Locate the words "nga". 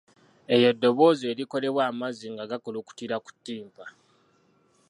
2.33-2.43